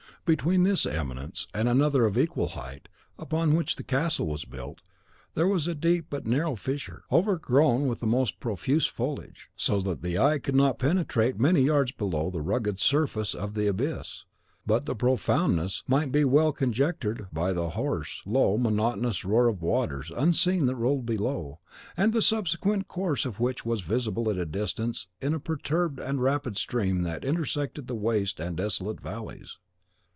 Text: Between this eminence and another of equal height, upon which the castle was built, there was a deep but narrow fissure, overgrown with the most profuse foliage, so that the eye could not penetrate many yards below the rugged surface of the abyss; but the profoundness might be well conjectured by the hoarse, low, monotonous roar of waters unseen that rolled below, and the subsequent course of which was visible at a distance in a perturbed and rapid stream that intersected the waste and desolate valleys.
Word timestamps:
Between 0.23 0.63
this 0.63 0.85
eminence 0.85 1.47
and 1.51 1.67
another 1.67 2.05
of 2.05 2.15
equal 2.15 2.49
height, 2.49 2.87
upon 3.17 3.55
which 3.55 3.75
the 3.75 3.83
castle 3.83 4.27
was 4.27 4.45
built, 4.45 4.79
there 5.33 5.47
was 5.47 5.67
a 5.67 5.73
deep 5.73 6.05
but 6.11 6.27
narrow 6.27 6.55
fissure, 6.55 7.03
overgrown 7.11 7.87
with 7.87 8.01
the 8.01 8.05
most 8.05 8.39
profuse 8.39 8.85
foliage, 8.85 9.49
so 9.57 9.81
that 9.81 10.03
the 10.03 10.19
eye 10.19 10.37
could 10.37 10.55
not 10.55 10.77
penetrate 10.77 11.39
many 11.39 11.63
yards 11.63 11.91
below 11.91 12.29
the 12.29 12.39
rugged 12.39 12.79
surface 12.79 13.33
of 13.33 13.55
the 13.55 13.65
abyss; 13.65 14.23
but 14.63 14.85
the 14.85 14.93
profoundness 14.93 15.83
might 15.87 16.11
be 16.11 16.23
well 16.23 16.51
conjectured 16.53 17.27
by 17.33 17.51
the 17.51 17.71
hoarse, 17.71 18.21
low, 18.23 18.57
monotonous 18.57 19.25
roar 19.25 19.47
of 19.47 19.63
waters 19.63 20.11
unseen 20.15 20.67
that 20.67 20.75
rolled 20.75 21.05
below, 21.05 21.59
and 21.97 22.13
the 22.13 22.21
subsequent 22.21 22.87
course 22.87 23.25
of 23.25 23.39
which 23.39 23.65
was 23.65 23.81
visible 23.81 24.29
at 24.29 24.37
a 24.37 24.45
distance 24.45 25.07
in 25.19 25.33
a 25.33 25.39
perturbed 25.39 25.99
and 25.99 26.21
rapid 26.21 26.57
stream 26.57 27.01
that 27.01 27.25
intersected 27.25 27.87
the 27.87 27.95
waste 27.95 28.39
and 28.39 28.55
desolate 28.57 29.01
valleys. 29.01 29.57